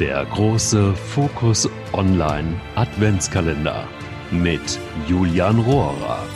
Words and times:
Der 0.00 0.24
große 0.24 0.94
Fokus 0.94 1.68
Online 1.92 2.58
Adventskalender 2.74 3.86
mit 4.30 4.78
Julian 5.06 5.58
Rohrer. 5.58 6.26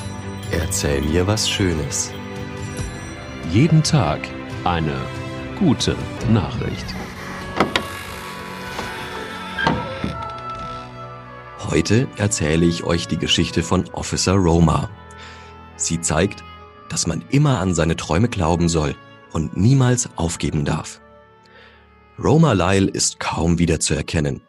Erzähl 0.50 1.00
mir 1.00 1.26
was 1.26 1.48
Schönes. 1.48 2.12
Jeden 3.50 3.82
Tag 3.82 4.20
eine 4.64 4.94
gute 5.58 5.96
Nachricht. 6.30 6.84
Heute 11.60 12.06
erzähle 12.18 12.66
ich 12.66 12.84
euch 12.84 13.08
die 13.08 13.16
Geschichte 13.16 13.62
von 13.62 13.88
Officer 13.94 14.34
Roma. 14.34 14.90
Sie 15.76 16.02
zeigt, 16.02 16.44
dass 16.90 17.06
man 17.06 17.24
immer 17.30 17.60
an 17.60 17.74
seine 17.74 17.96
Träume 17.96 18.28
glauben 18.28 18.68
soll 18.68 18.94
und 19.32 19.56
niemals 19.56 20.10
aufgeben 20.16 20.66
darf. 20.66 21.00
Roma 22.16 22.52
Lyle 22.52 22.88
ist 22.88 23.18
kaum 23.18 23.58
wiederzuerkennen. 23.58 24.40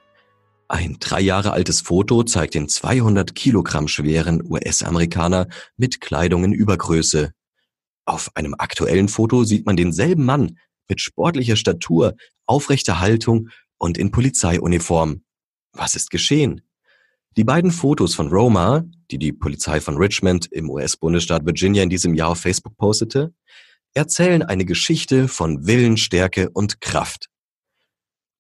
Ein 0.67 0.97
drei 0.99 1.21
Jahre 1.21 1.51
altes 1.51 1.81
Foto 1.81 2.23
zeigt 2.23 2.53
den 2.53 2.69
200 2.69 3.33
Kilogramm 3.33 3.87
schweren 3.87 4.43
US-Amerikaner 4.47 5.47
mit 5.75 5.99
Kleidung 5.99 6.43
in 6.43 6.53
Übergröße. 6.53 7.31
Auf 8.05 8.29
einem 8.35 8.53
aktuellen 8.57 9.09
Foto 9.09 9.43
sieht 9.45 9.65
man 9.65 9.75
denselben 9.75 10.25
Mann 10.25 10.59
mit 10.87 11.01
sportlicher 11.01 11.55
Statur, 11.55 12.13
aufrechter 12.45 12.99
Haltung 12.99 13.49
und 13.79 13.97
in 13.97 14.11
Polizeiuniform. 14.11 15.23
Was 15.73 15.95
ist 15.95 16.11
geschehen? 16.11 16.61
Die 17.35 17.43
beiden 17.43 17.71
Fotos 17.71 18.13
von 18.13 18.29
Roma, 18.29 18.83
die 19.09 19.17
die 19.17 19.33
Polizei 19.33 19.81
von 19.81 19.97
Richmond 19.97 20.45
im 20.51 20.69
US-Bundesstaat 20.69 21.45
Virginia 21.45 21.81
in 21.81 21.89
diesem 21.89 22.13
Jahr 22.13 22.29
auf 22.29 22.39
Facebook 22.39 22.77
postete, 22.77 23.33
erzählen 23.95 24.43
eine 24.43 24.65
Geschichte 24.65 25.27
von 25.27 25.65
Willen, 25.65 25.97
Stärke 25.97 26.51
und 26.51 26.79
Kraft. 26.79 27.29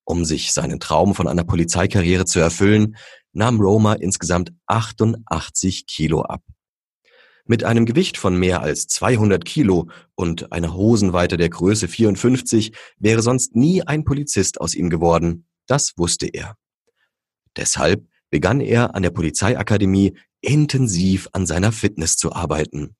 Um 0.05 0.23
sich 0.23 0.53
seinen 0.53 0.79
Traum 0.79 1.15
von 1.15 1.27
einer 1.27 1.43
Polizeikarriere 1.43 2.25
zu 2.25 2.39
erfüllen, 2.39 2.95
nahm 3.33 3.59
Roma 3.59 3.93
insgesamt 3.93 4.51
88 4.67 5.87
Kilo 5.87 6.21
ab. 6.21 6.41
Mit 7.47 7.63
einem 7.63 7.85
Gewicht 7.85 8.17
von 8.17 8.37
mehr 8.37 8.61
als 8.61 8.87
200 8.87 9.45
Kilo 9.45 9.89
und 10.15 10.51
einer 10.51 10.73
Hosenweite 10.73 11.37
der 11.37 11.49
Größe 11.49 11.87
54 11.87 12.71
wäre 12.97 13.21
sonst 13.21 13.55
nie 13.55 13.83
ein 13.83 14.03
Polizist 14.03 14.61
aus 14.61 14.73
ihm 14.73 14.89
geworden. 14.89 15.47
Das 15.67 15.93
wusste 15.97 16.27
er. 16.27 16.55
Deshalb 17.55 18.07
begann 18.29 18.61
er 18.61 18.95
an 18.95 19.03
der 19.03 19.11
Polizeiakademie 19.11 20.17
intensiv 20.41 21.27
an 21.33 21.45
seiner 21.45 21.71
Fitness 21.71 22.17
zu 22.17 22.33
arbeiten. 22.33 22.95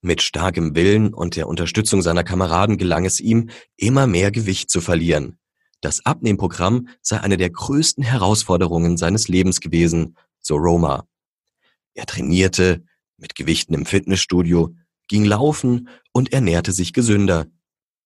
Mit 0.00 0.20
starkem 0.20 0.74
Willen 0.74 1.14
und 1.14 1.36
der 1.36 1.46
Unterstützung 1.46 2.02
seiner 2.02 2.24
Kameraden 2.24 2.76
gelang 2.76 3.04
es 3.04 3.20
ihm, 3.20 3.50
immer 3.76 4.08
mehr 4.08 4.32
Gewicht 4.32 4.68
zu 4.68 4.80
verlieren. 4.80 5.38
Das 5.82 6.06
Abnehmprogramm 6.06 6.88
sei 7.02 7.20
eine 7.20 7.36
der 7.36 7.50
größten 7.50 8.04
Herausforderungen 8.04 8.96
seines 8.96 9.26
Lebens 9.26 9.60
gewesen, 9.60 10.16
so 10.38 10.56
Roma. 10.56 11.06
Er 11.94 12.06
trainierte 12.06 12.84
mit 13.18 13.34
Gewichten 13.34 13.74
im 13.74 13.84
Fitnessstudio, 13.84 14.74
ging 15.08 15.24
laufen 15.24 15.88
und 16.12 16.32
ernährte 16.32 16.72
sich 16.72 16.92
gesünder. 16.92 17.46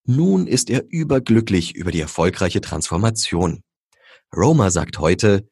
Nun 0.06 0.46
ist 0.46 0.70
er 0.70 0.84
überglücklich 0.88 1.74
über 1.74 1.90
die 1.90 2.00
erfolgreiche 2.00 2.62
Transformation. 2.62 3.62
Roma 4.34 4.70
sagt 4.70 4.98
heute, 4.98 5.46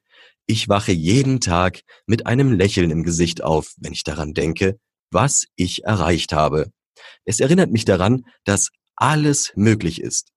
ich 0.47 0.69
wache 0.69 0.93
jeden 0.93 1.41
Tag 1.41 1.83
mit 2.07 2.27
einem 2.27 2.53
Lächeln 2.53 2.91
im 2.91 3.03
Gesicht 3.03 3.45
auf, 3.45 3.75
wenn 3.77 3.93
ich 3.93 4.03
daran 4.03 4.33
denke, 4.33 4.79
was 5.11 5.47
ich 5.57 5.85
erreicht 5.85 6.33
habe. 6.33 6.71
Es 7.27 7.41
erinnert 7.41 7.71
mich 7.71 7.85
daran, 7.85 8.25
dass 8.45 8.71
alles 8.97 9.53
möglich 9.57 10.01
ist. 10.01 10.34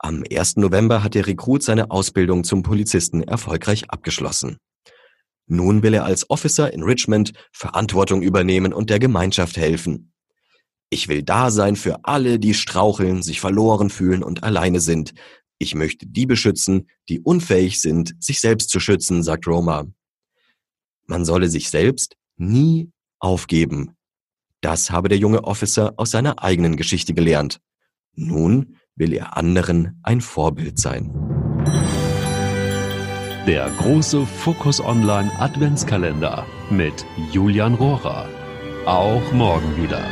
Am 0.00 0.22
1. 0.30 0.56
November 0.56 1.02
hat 1.02 1.14
der 1.14 1.26
Rekrut 1.26 1.64
seine 1.64 1.90
Ausbildung 1.90 2.44
zum 2.44 2.62
Polizisten 2.62 3.22
erfolgreich 3.22 3.90
abgeschlossen. 3.90 4.58
Nun 5.46 5.82
will 5.82 5.94
er 5.94 6.04
als 6.04 6.30
Officer 6.30 6.72
in 6.72 6.82
Richmond 6.82 7.32
Verantwortung 7.52 8.22
übernehmen 8.22 8.72
und 8.72 8.90
der 8.90 9.00
Gemeinschaft 9.00 9.56
helfen. 9.56 10.12
Ich 10.90 11.08
will 11.08 11.22
da 11.22 11.50
sein 11.50 11.74
für 11.74 12.04
alle, 12.04 12.38
die 12.38 12.54
straucheln, 12.54 13.22
sich 13.22 13.40
verloren 13.40 13.90
fühlen 13.90 14.22
und 14.22 14.44
alleine 14.44 14.80
sind. 14.80 15.14
Ich 15.58 15.74
möchte 15.74 16.06
die 16.06 16.26
beschützen, 16.26 16.88
die 17.08 17.20
unfähig 17.20 17.80
sind, 17.80 18.14
sich 18.20 18.40
selbst 18.40 18.70
zu 18.70 18.78
schützen, 18.78 19.22
sagt 19.24 19.48
Roma. 19.48 19.86
Man 21.06 21.24
solle 21.24 21.48
sich 21.48 21.70
selbst 21.70 22.16
nie 22.36 22.92
aufgeben. 23.18 23.96
Das 24.60 24.90
habe 24.90 25.08
der 25.08 25.18
junge 25.18 25.44
Officer 25.44 25.94
aus 25.96 26.12
seiner 26.12 26.42
eigenen 26.42 26.76
Geschichte 26.76 27.14
gelernt. 27.14 27.60
Nun 28.14 28.77
will 28.98 29.12
er 29.12 29.36
anderen 29.36 29.98
ein 30.02 30.20
Vorbild 30.20 30.78
sein. 30.78 31.12
Der 33.46 33.70
große 33.78 34.26
Fokus 34.26 34.80
Online 34.80 35.30
Adventskalender 35.38 36.44
mit 36.70 37.06
Julian 37.32 37.74
Rohrer. 37.74 38.26
Auch 38.84 39.32
morgen 39.32 39.76
wieder. 39.82 40.04